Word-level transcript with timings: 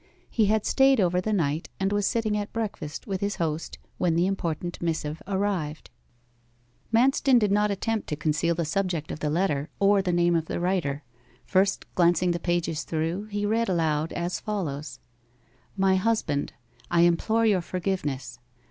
He 0.31 0.47
had 0.47 0.65
stayed 0.65 0.99
over 0.99 1.21
the 1.21 1.31
night, 1.31 1.69
and 1.79 1.93
was 1.93 2.07
sitting 2.07 2.35
at 2.35 2.51
breakfast 2.51 3.05
with 3.05 3.21
his 3.21 3.35
host 3.35 3.77
when 3.99 4.15
the 4.15 4.25
important 4.25 4.81
missive 4.81 5.21
arrived. 5.27 5.91
Manston 6.91 7.37
did 7.37 7.51
not 7.51 7.69
attempt 7.69 8.09
to 8.09 8.15
conceal 8.15 8.55
the 8.55 8.65
subject 8.65 9.11
of 9.11 9.19
the 9.19 9.29
letter, 9.29 9.69
or 9.79 10.01
the 10.01 10.11
name 10.11 10.35
of 10.35 10.47
the 10.47 10.59
writer. 10.59 11.03
First 11.45 11.85
glancing 11.93 12.31
the 12.31 12.39
pages 12.39 12.81
through, 12.83 13.25
he 13.25 13.45
read 13.45 13.69
aloud 13.69 14.11
as 14.13 14.39
follows: 14.39 14.97
'"MY 15.77 15.97
HUSBAND, 15.97 16.53
I 16.89 17.01
implore 17.01 17.45
your 17.45 17.61
forgiveness. 17.61 18.39